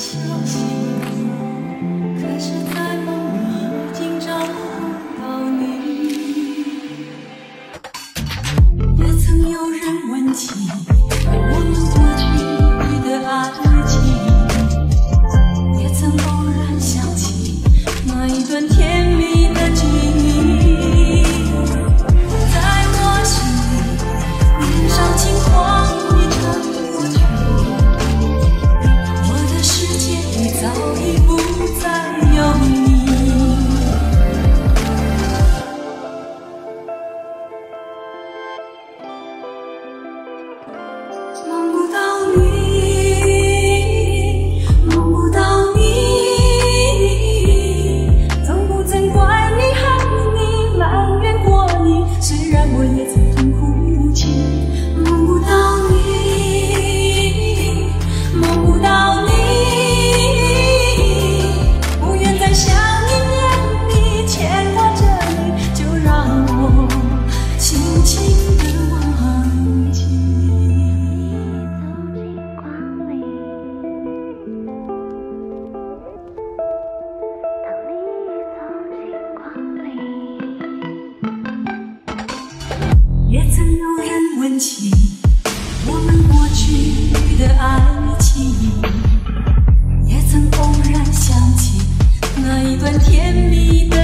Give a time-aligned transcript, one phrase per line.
[0.00, 0.79] 相信
[85.86, 87.80] 我们过去的爱
[88.18, 88.54] 情
[90.06, 91.80] 也曾偶然想起
[92.36, 93.99] 那一段甜蜜的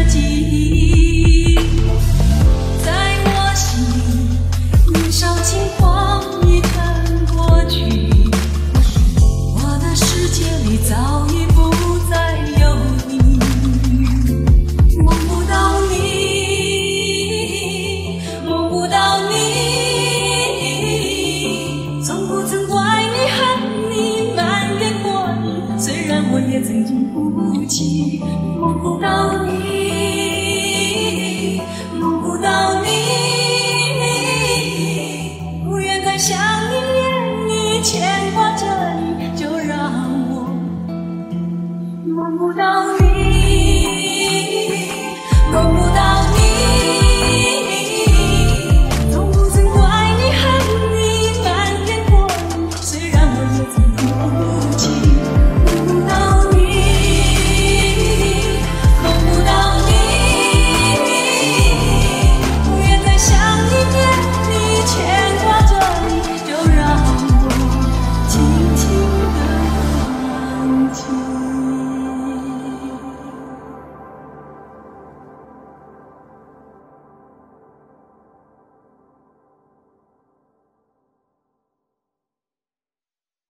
[28.60, 28.98] Một